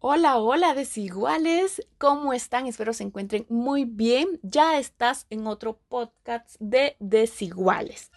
[0.00, 2.68] Hola, hola desiguales, ¿cómo están?
[2.68, 4.38] Espero se encuentren muy bien.
[4.44, 8.12] Ya estás en otro podcast de desiguales.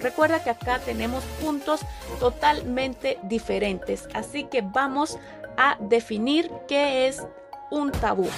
[0.00, 1.82] Recuerda que acá tenemos puntos
[2.18, 5.16] totalmente diferentes, así que vamos
[5.56, 7.22] a definir qué es
[7.70, 8.28] un tabú.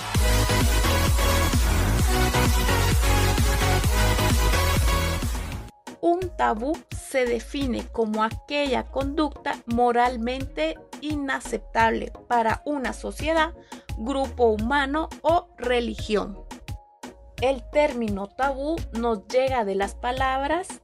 [6.04, 13.54] Un tabú se define como aquella conducta moralmente inaceptable para una sociedad,
[13.96, 16.38] grupo humano o religión.
[17.40, 20.82] El término tabú nos llega de las palabras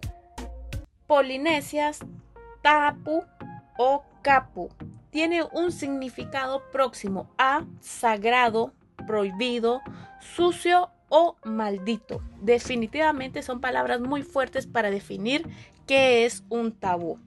[1.06, 1.98] polinesias
[2.62, 3.22] tapu
[3.76, 4.70] o capu.
[5.10, 8.72] Tiene un significado próximo a sagrado,
[9.06, 9.82] prohibido,
[10.18, 12.22] sucio o maldito.
[12.40, 15.46] Definitivamente son palabras muy fuertes para definir
[15.86, 17.18] qué es un tabú.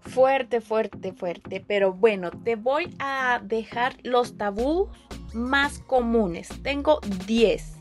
[0.00, 1.64] Fuerte, fuerte, fuerte.
[1.64, 4.88] Pero bueno, te voy a dejar los tabús
[5.32, 6.48] más comunes.
[6.62, 7.76] Tengo 10.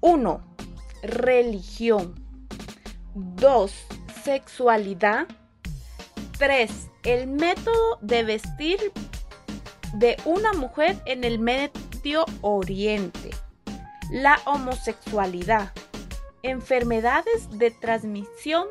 [0.00, 0.40] 1.
[1.02, 2.14] Religión.
[3.14, 3.72] 2.
[4.22, 5.26] Sexualidad.
[6.38, 6.90] 3.
[7.02, 8.78] El método de vestir
[9.94, 11.38] de una mujer en el
[12.40, 13.30] Oriente,
[14.10, 15.70] la homosexualidad,
[16.42, 18.66] enfermedades de transmisión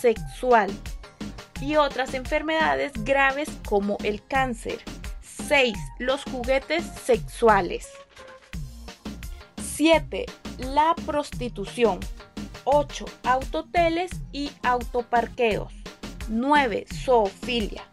[0.00, 0.70] sexual
[1.60, 4.78] y otras enfermedades graves como el cáncer.
[5.20, 5.76] 6.
[5.98, 7.88] Los juguetes sexuales.
[9.62, 10.24] 7.
[10.58, 12.00] La prostitución.
[12.64, 13.04] 8.
[13.24, 15.74] Autoteles y autoparqueos.
[16.28, 16.86] 9.
[17.04, 17.84] Zoofilia.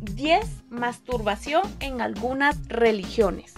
[0.00, 0.70] 10.
[0.70, 3.57] Masturbación en algunas religiones.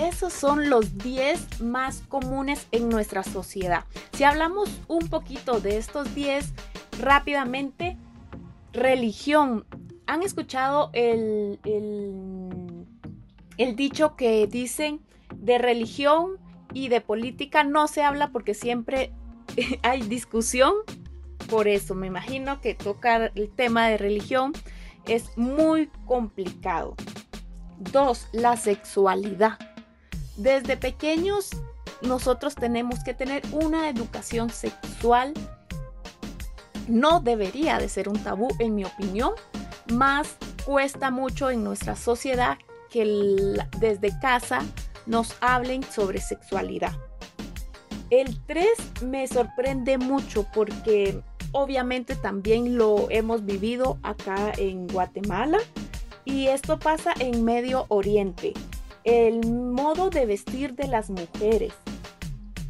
[0.00, 3.84] Esos son los 10 más comunes en nuestra sociedad.
[4.12, 6.54] Si hablamos un poquito de estos 10
[7.00, 7.98] rápidamente,
[8.72, 9.66] religión.
[10.06, 11.60] ¿Han escuchado el,
[13.58, 15.02] el, dicho que dicen
[15.34, 16.38] de religión
[16.72, 19.12] y de política no se habla porque siempre
[19.82, 20.72] hay discusión?
[21.50, 24.54] Por eso me imagino que tocar el tema de religión
[25.06, 26.94] es muy complicado.
[27.78, 29.58] Dos, la sexualidad.
[30.40, 31.50] Desde pequeños
[32.00, 35.34] nosotros tenemos que tener una educación sexual.
[36.88, 39.32] No debería de ser un tabú, en mi opinión,
[39.92, 42.56] más cuesta mucho en nuestra sociedad
[42.88, 43.04] que
[43.80, 44.62] desde casa
[45.04, 46.94] nos hablen sobre sexualidad.
[48.08, 48.66] El 3
[49.04, 55.58] me sorprende mucho porque obviamente también lo hemos vivido acá en Guatemala
[56.24, 58.54] y esto pasa en Medio Oriente
[59.04, 61.72] el modo de vestir de las mujeres.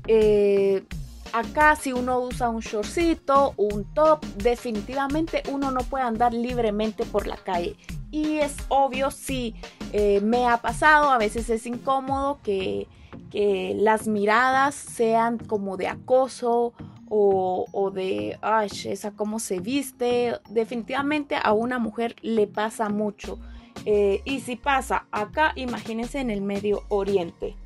[0.07, 0.85] Eh,
[1.33, 7.27] acá si uno usa un shortcito, un top, definitivamente uno no puede andar libremente por
[7.27, 7.77] la calle.
[8.11, 9.55] Y es obvio, si
[9.93, 12.89] eh, me ha pasado, a veces es incómodo que,
[13.33, 16.73] las miradas sean como de acoso
[17.09, 20.37] o, o, de, ay, esa cómo se viste.
[20.49, 23.39] Definitivamente a una mujer le pasa mucho.
[23.87, 27.57] Eh, y si pasa acá, imagínense en el Medio Oriente.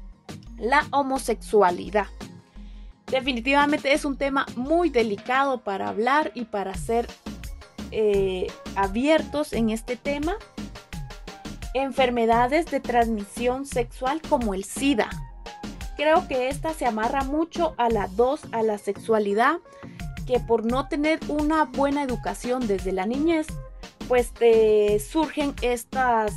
[0.58, 2.06] La homosexualidad.
[3.06, 7.06] Definitivamente es un tema muy delicado para hablar y para ser
[7.90, 10.36] eh, abiertos en este tema.
[11.74, 15.10] Enfermedades de transmisión sexual como el SIDA.
[15.96, 19.58] Creo que esta se amarra mucho a la 2, a la sexualidad,
[20.26, 23.46] que por no tener una buena educación desde la niñez,
[24.08, 26.32] pues te surgen estas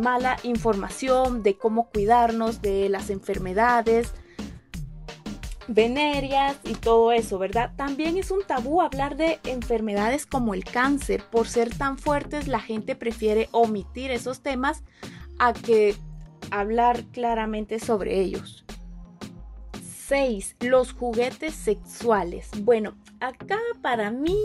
[0.00, 4.12] mala información de cómo cuidarnos de las enfermedades
[5.68, 7.72] venéreas y todo eso, ¿verdad?
[7.76, 11.22] También es un tabú hablar de enfermedades como el cáncer.
[11.30, 14.82] Por ser tan fuertes, la gente prefiere omitir esos temas
[15.38, 15.96] a que
[16.50, 18.64] hablar claramente sobre ellos.
[20.08, 20.56] 6.
[20.60, 22.50] Los juguetes sexuales.
[22.60, 24.36] Bueno, acá para mí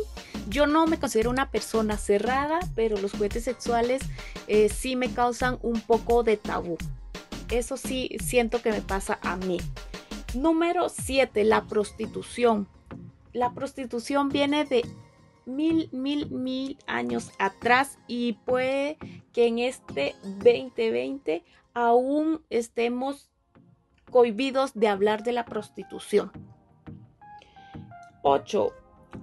[0.49, 4.01] yo no me considero una persona cerrada, pero los juguetes sexuales
[4.47, 6.77] eh, sí me causan un poco de tabú.
[7.49, 9.59] Eso sí siento que me pasa a mí.
[10.35, 12.67] Número 7, la prostitución.
[13.33, 14.85] La prostitución viene de
[15.45, 18.97] mil, mil, mil años atrás y puede
[19.33, 21.43] que en este 2020
[21.73, 23.29] aún estemos
[24.11, 26.31] cohibidos de hablar de la prostitución.
[28.27, 28.73] 8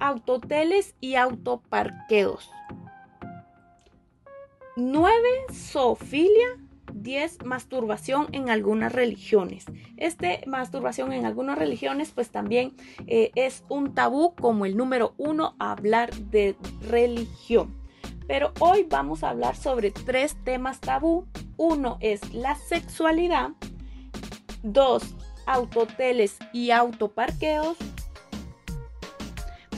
[0.00, 2.50] autoteles y autoparqueos.
[4.76, 5.12] 9.
[5.52, 6.60] Zoofilia.
[6.92, 9.66] 10, masturbación en algunas religiones.
[9.96, 15.54] Este masturbación en algunas religiones pues también eh, es un tabú como el número uno
[15.58, 16.56] hablar de
[16.88, 17.74] religión.
[18.26, 21.26] Pero hoy vamos a hablar sobre tres temas tabú.
[21.56, 23.50] Uno es la sexualidad.
[24.62, 25.14] Dos,
[25.46, 27.76] autoteles y autoparqueos.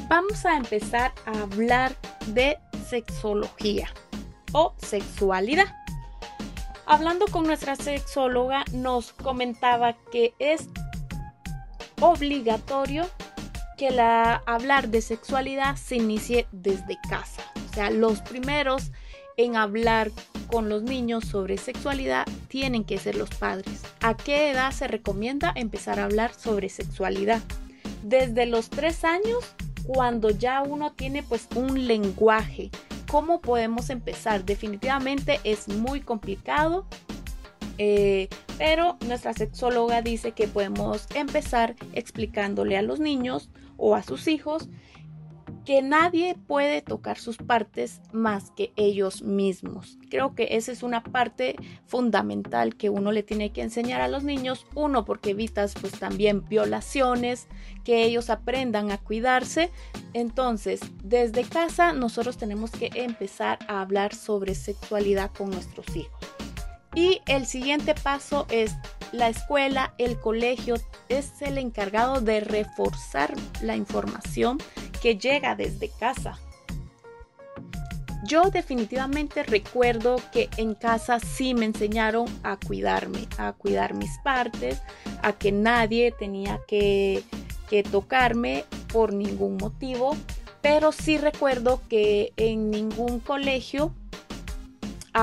[0.09, 1.97] Vamos a empezar a hablar
[2.29, 2.59] de
[2.89, 3.89] sexología
[4.53, 5.67] o sexualidad.
[6.87, 10.69] Hablando con nuestra sexóloga nos comentaba que es
[12.01, 13.05] obligatorio
[13.77, 17.43] que la hablar de sexualidad se inicie desde casa.
[17.69, 18.93] O sea, los primeros
[19.37, 20.13] en hablar
[20.47, 23.83] con los niños sobre sexualidad tienen que ser los padres.
[24.01, 27.43] ¿A qué edad se recomienda empezar a hablar sobre sexualidad?
[28.05, 29.45] Desde los tres años,
[29.87, 32.71] cuando ya uno tiene pues un lenguaje.
[33.09, 34.45] ¿Cómo podemos empezar?
[34.45, 36.87] Definitivamente es muy complicado.
[37.79, 38.29] Eh,
[38.59, 44.69] pero nuestra sexóloga dice que podemos empezar explicándole a los niños o a sus hijos
[45.67, 49.99] que nadie puede tocar sus partes más que ellos mismos.
[50.09, 54.23] Creo que esa es una parte fundamental que uno le tiene que enseñar a los
[54.23, 54.65] niños.
[54.77, 57.49] Uno, porque evitas pues también violaciones,
[57.85, 59.71] que ellos aprendan a cuidarse.
[60.13, 66.21] Entonces, desde casa nosotros tenemos que empezar a hablar sobre sexualidad con nuestros hijos.
[66.95, 68.75] Y el siguiente paso es
[69.13, 70.77] la escuela, el colegio
[71.09, 74.59] es el encargado de reforzar la información
[75.01, 76.39] que llega desde casa.
[78.25, 84.83] Yo definitivamente recuerdo que en casa sí me enseñaron a cuidarme, a cuidar mis partes,
[85.23, 87.23] a que nadie tenía que,
[87.69, 90.17] que tocarme por ningún motivo,
[90.61, 93.93] pero sí recuerdo que en ningún colegio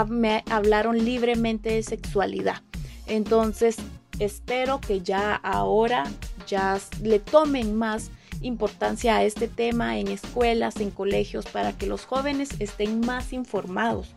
[0.07, 2.61] me hablaron libremente de sexualidad.
[3.05, 3.77] Entonces,
[4.19, 6.05] espero que ya ahora
[6.47, 8.09] ya le tomen más
[8.43, 14.15] importancia a este tema en escuelas, en colegios, para que los jóvenes estén más informados.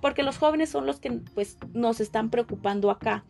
[0.00, 3.24] Porque los jóvenes son los que pues, nos están preocupando acá.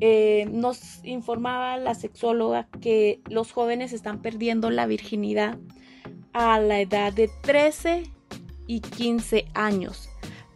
[0.00, 5.58] Eh, nos informaba la sexóloga que los jóvenes están perdiendo la virginidad
[6.32, 8.04] a la edad de 13
[8.66, 10.10] y 15 años.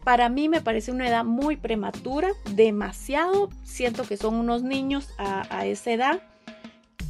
[0.04, 3.50] Para mí me parece una edad muy prematura, demasiado.
[3.64, 6.22] Siento que son unos niños a, esa edad.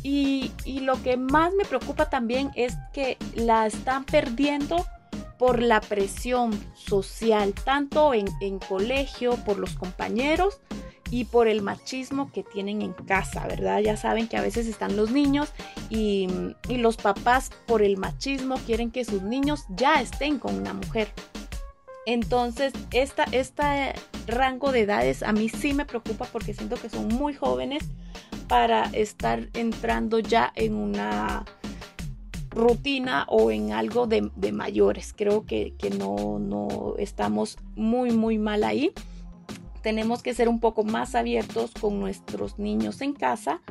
[0.02, 4.84] Y, lo que más me preocupa también es que la están perdiendo
[5.38, 8.26] por la presión social, tanto en,
[8.66, 10.60] colegio, por los compañeros
[11.10, 13.80] y por el machismo que tienen en casa, ¿verdad?
[13.80, 15.52] Ya saben que a veces están los niños
[15.88, 16.28] y,
[16.68, 21.08] y los papás por el machismo quieren que sus niños ya estén con una mujer.
[22.06, 23.94] Entonces, esta, este
[24.26, 27.84] rango de edades a mí sí me preocupa porque siento que son muy jóvenes
[28.50, 31.44] para estar entrando ya en una
[32.50, 35.14] rutina o en algo de, mayores.
[35.16, 38.92] Creo que, no, no estamos muy, muy mal ahí.
[39.82, 43.62] Tenemos que ser un poco más abiertos con nuestros niños en casa,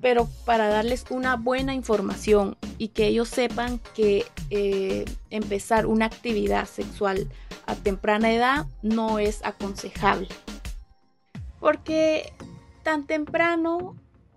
[0.00, 6.66] pero para darles una buena información y que ellos sepan que eh, empezar una actividad
[6.66, 7.28] sexual
[7.66, 10.28] a temprana edad no es aconsejable.
[11.58, 12.32] Porque
[12.84, 13.96] tan temprano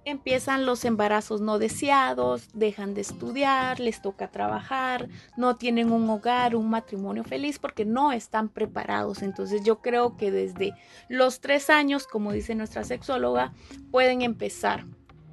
[0.10, 6.56] empiezan los embarazos no deseados, dejan de estudiar, les toca trabajar, no tienen un hogar,
[6.56, 9.22] un matrimonio feliz porque no están preparados.
[9.22, 10.74] Entonces yo creo que desde
[11.10, 13.54] los tres años, como dice nuestra sexóloga,
[13.92, 14.86] pueden empezar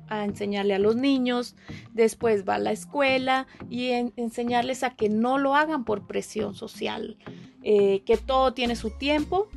[0.09, 1.57] a enseñarle a los niños,
[1.93, 7.17] después va a la escuela y enseñarles a que no lo hagan por presión social,
[7.63, 9.49] eh, que todo tiene su tiempo,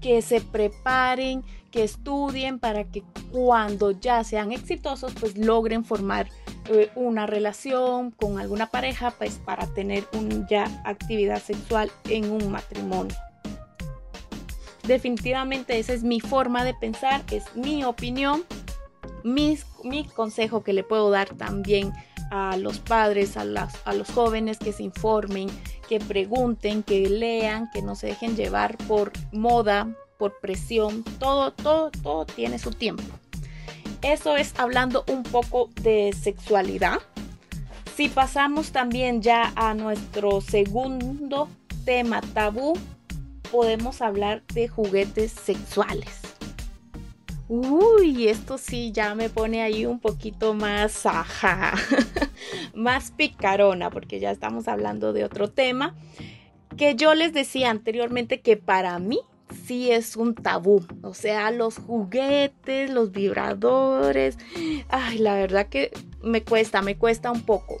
[0.00, 1.42] que se preparen,
[1.76, 6.26] que estudien para que cuando ya sean exitosos, pues logren formar
[6.70, 12.50] eh, una relación con alguna pareja, pues para tener un, ya actividad sexual en un
[12.50, 13.14] matrimonio.
[14.84, 18.44] Definitivamente esa es mi forma de pensar, es mi opinión,
[19.22, 19.58] mi
[20.14, 21.92] consejo que le puedo dar también
[22.30, 23.42] a los padres, a,
[23.84, 25.50] a los jóvenes que se informen,
[25.90, 31.90] que pregunten, que lean, que no se dejen llevar por moda, por presión, todo, todo,
[31.90, 33.02] todo tiene su tiempo.
[34.02, 36.98] Eso es hablando un poco de sexualidad.
[37.94, 41.48] Si pasamos también ya a nuestro segundo
[41.84, 42.74] tema tabú,
[43.50, 46.20] podemos hablar de juguetes sexuales.
[47.48, 51.74] Uy, esto sí ya me pone ahí un poquito más, ajá,
[52.74, 55.94] más picarona, porque ya estamos hablando de otro tema
[56.76, 59.20] que yo les decía anteriormente que para mí,
[59.66, 60.84] sí es un tabú.
[61.02, 64.38] O sea, los juguetes, los vibradores.
[64.88, 67.80] Ay, la verdad que me cuesta, me cuesta un poco.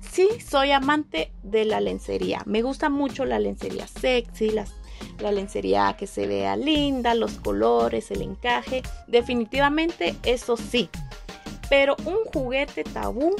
[0.00, 2.42] Sí, soy amante de la lencería.
[2.44, 8.22] Me gusta mucho la lencería sexy, la lencería que se vea linda, los colores, el
[8.22, 8.82] encaje.
[9.06, 10.90] Definitivamente eso sí.
[11.70, 13.34] Pero un juguete tabú,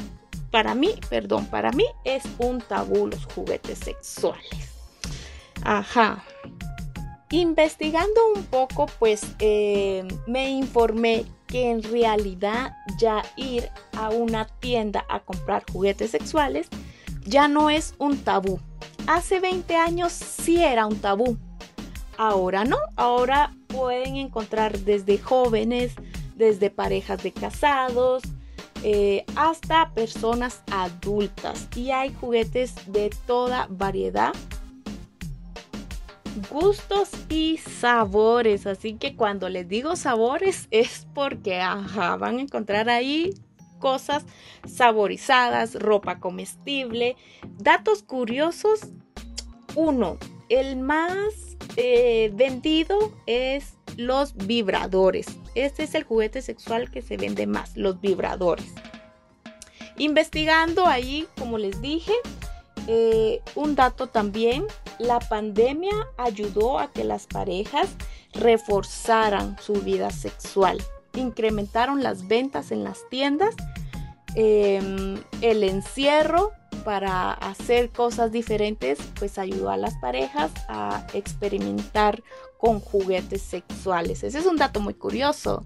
[0.50, 4.71] para mí, perdón, para mí es un tabú los juguetes sexuales.
[5.62, 6.25] Ajá.
[7.33, 15.07] Investigando un poco, pues eh, me informé que en realidad ya ir a una tienda
[15.09, 16.69] a comprar juguetes sexuales
[17.25, 18.61] ya no es un tabú.
[19.07, 21.39] Hace 20 años sí era un tabú.
[22.19, 25.95] Ahora no, ahora pueden encontrar desde jóvenes,
[26.37, 28.23] desde parejas de casados,
[28.83, 31.67] eh, hasta personas adultas.
[31.77, 34.33] Y hay juguetes de toda variedad
[36.51, 38.67] gustos y sabores.
[38.67, 43.35] Así que cuando les digo sabores es porque van a encontrar ahí
[43.79, 44.25] cosas
[44.67, 47.17] saborizadas, ropa comestible.
[47.59, 48.81] Datos curiosos.
[49.75, 55.27] Uno, el más eh, vendido es los vibradores.
[55.55, 58.73] Este es el juguete sexual que se vende más, los vibradores.
[59.99, 62.12] Investigando ahí, como les dije,
[62.87, 64.65] eh, un dato también,
[64.99, 67.89] la pandemia ayudó a que las parejas
[68.33, 70.83] reforzaran su vida sexual,
[71.15, 73.55] incrementaron las ventas en las tiendas,
[74.35, 76.53] em, el encierro
[76.85, 82.23] para hacer cosas diferentes, pues ayudó a las parejas a experimentar
[82.59, 84.25] con juguetes sexuales.
[84.25, 85.65] Ese es un dato muy curioso.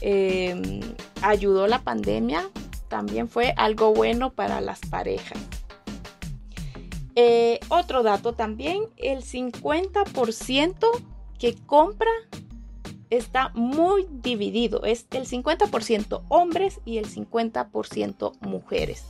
[0.00, 0.80] Em,
[1.22, 2.48] ayudó la pandemia,
[2.88, 5.38] también fue algo bueno para las parejas.
[7.14, 10.86] Eh, otro dato también, el 50%
[11.38, 12.10] que compra
[13.10, 14.84] está muy dividido.
[14.84, 19.04] Es el 50% hombres y el 50% mujeres.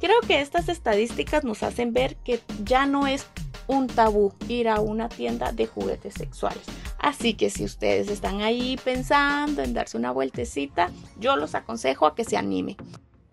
[0.00, 3.26] Creo que estas estadísticas nos hacen ver que ya no es
[3.66, 6.62] un tabú ir a una tienda de juguetes sexuales.
[6.98, 12.14] Así que si ustedes están ahí pensando en darse una vueltecita, yo los aconsejo a
[12.14, 12.76] que se animen.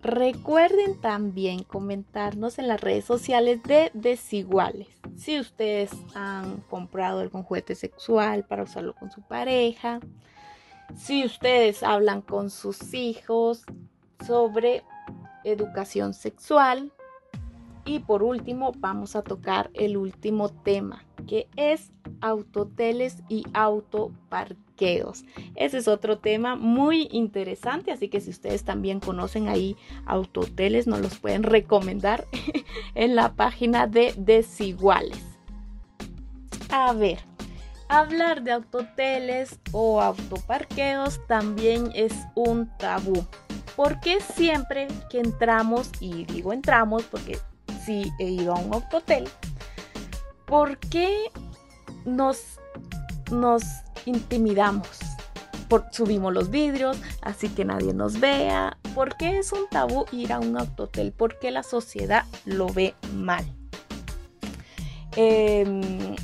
[0.02, 4.88] Recuerden también comentarnos en las redes sociales de Desiguales.
[5.18, 10.00] Si ustedes han comprado algún juguete sexual para usarlo con su pareja.
[10.96, 13.66] Si ustedes hablan con sus hijos
[14.26, 14.84] sobre
[15.44, 16.92] educación sexual.
[17.90, 21.92] Y por último, vamos a tocar el último tema, que es
[22.22, 25.26] autoteles y autoparqueos.
[25.56, 31.00] Ese es otro tema muy interesante, así que si ustedes también conocen ahí autoteles, nos
[31.00, 32.28] los pueden recomendar
[32.94, 35.24] en la página de Desiguales.
[36.70, 37.18] A ver,
[37.88, 43.26] hablar de autoteles o autoparqueos también es un tabú.
[43.76, 47.40] Porque siempre que entramos, y digo entramos porque
[47.86, 49.28] sí he ido a un autotel,
[50.46, 51.32] ¿por qué
[52.06, 52.60] nos,
[53.32, 53.64] nos
[54.06, 54.88] intimidamos.
[55.68, 58.78] Por, subimos los vidrios, así que nadie nos vea.
[58.96, 61.14] ¿Por qué es un tabú ir a un autotel?
[61.16, 63.46] Porque la sociedad lo ve mal.
[65.16, 66.16] Em,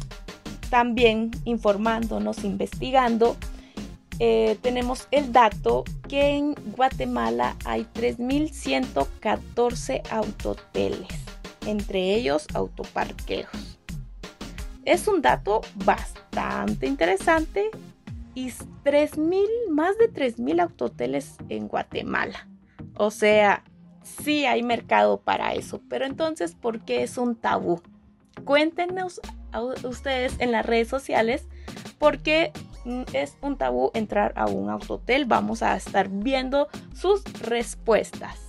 [0.69, 3.35] también informándonos, investigando,
[4.19, 11.07] eh, tenemos el dato que en Guatemala hay 3.114 autoteles,
[11.65, 13.79] entre ellos autoparqueos.
[14.83, 17.71] Es un dato bastante interesante
[18.35, 18.51] y
[18.83, 19.41] 3000,
[19.71, 22.47] más de 3000 autoteles en Guatemala.
[22.95, 23.63] O sea,
[24.03, 27.81] sí hay mercado para eso, pero entonces, ¿por qué es un tabú?
[28.43, 31.47] Cuéntenos a ustedes en las redes sociales
[31.97, 32.51] por qué
[32.83, 35.25] mm, es un tabú entrar a un autotel.
[35.25, 38.44] Vamos a estar viendo sus respuestas.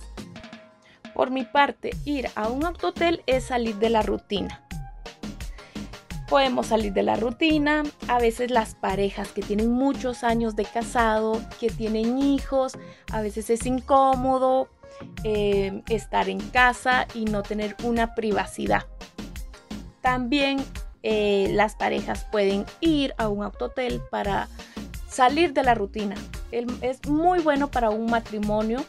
[1.17, 4.61] Por mi parte, ir a un autotel es salir de la rutina
[6.29, 7.83] podemos salir de la rutina.
[8.09, 12.77] A veces las parejas que tienen muchos años de casado, que tienen hijos,
[13.13, 14.67] a veces es incómodo
[15.23, 18.85] eh, estar en casa y no tener una privacidad.
[20.01, 20.61] También
[21.01, 24.49] eh, las parejas pueden ir a un autotel para
[25.09, 26.15] salir de la rutina.
[26.51, 28.83] es muy bueno para un matrimonio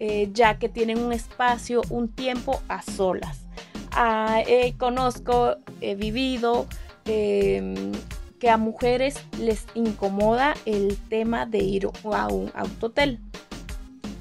[0.00, 3.46] eh, ya que tienen un espacio, un tiempo a solas.
[3.92, 4.42] Ah,
[4.76, 6.66] conozco, he vivido
[7.04, 7.92] em,
[8.38, 13.18] que a mujeres les incomoda el tema de ir a un autotel.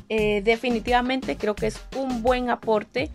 [0.10, 3.12] Eh, definitivamente creo que es un buen aporte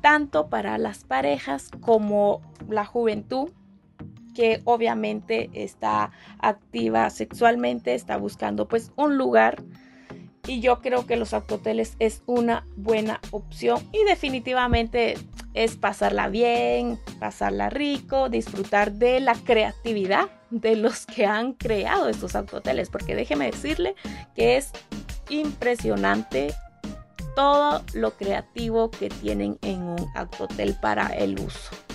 [0.00, 3.50] tanto para las parejas como la juventud
[4.34, 9.64] que obviamente está activa sexualmente, está buscando pues un lugar
[10.48, 15.16] y yo creo que los autoteles es una buena opción y definitivamente
[15.52, 22.34] es pasarla bien, pasarla rico, disfrutar de la creatividad de los que han creado estos
[22.34, 23.94] autoteles, porque déjeme decirle
[24.34, 24.72] que es
[25.28, 26.54] impresionante
[27.36, 31.87] todo lo creativo que tienen en un autotel para el uso.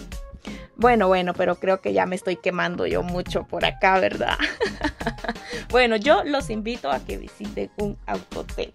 [0.75, 4.37] Bueno, bueno, pero creo que ya me estoy quemando yo mucho por acá, ¿verdad?
[5.69, 8.73] bueno, yo los invito a que visiten un autotel.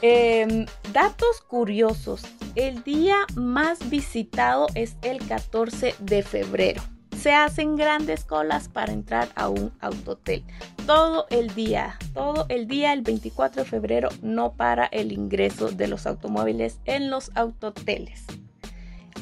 [0.00, 2.22] Em, datos curiosos.
[2.54, 6.82] El día más visitado es el 14 de febrero.
[7.16, 10.44] Se hacen grandes colas para entrar a un autotel.
[10.86, 15.88] Todo el día, todo el día, el 24 de febrero, no para el ingreso de
[15.88, 18.26] los automóviles en los autoteles.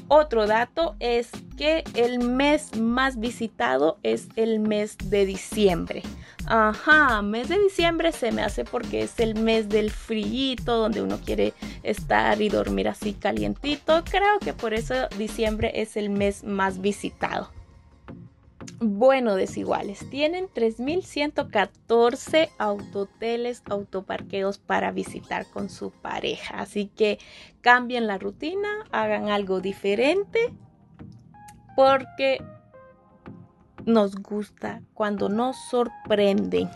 [0.08, 6.02] Otro dato es que el mes más visitado es el mes de diciembre.
[6.46, 11.18] Ajá, mes de diciembre se me hace porque es el mes del frío, donde uno
[11.24, 14.02] quiere estar y dormir así calientito.
[14.04, 17.50] Creo que por eso diciembre es el mes más visitado.
[18.84, 20.10] Bueno, desiguales.
[20.10, 26.58] Tienen 3.114 autoteles, autoparqueos para visitar con su pareja.
[26.58, 27.20] Así que
[27.60, 30.52] cambien la rutina, hagan algo diferente,
[31.76, 32.42] porque
[33.86, 36.68] nos gusta cuando nos sorprenden.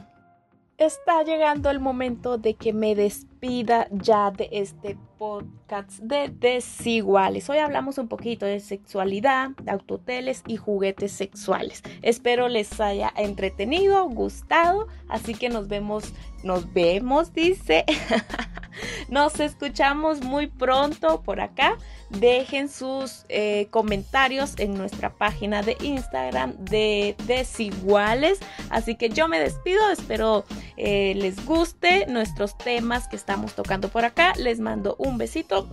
[0.79, 7.49] Está llegando el momento de que me despida ya de este podcast de desiguales.
[7.49, 11.83] Hoy hablamos un poquito de sexualidad, de autoteles y juguetes sexuales.
[12.03, 17.85] Espero les haya entretenido, gustado, así que nos vemos, nos vemos, dice.
[19.09, 21.77] Nos escuchamos muy pronto por acá.
[22.11, 28.39] Dejen sus eh, comentarios en nuestra página de Instagram de Desiguales.
[28.71, 29.91] Así que yo me despido.
[29.91, 30.45] Espero
[30.77, 34.35] eh, les guste nuestros temas que estamos tocando por acá.
[34.37, 35.69] Les mando un besito.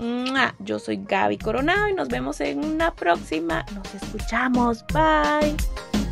[0.59, 3.65] Yo soy Gaby Coronado y nos vemos en una próxima.
[3.73, 4.83] Nos escuchamos.
[4.87, 6.02] Bye.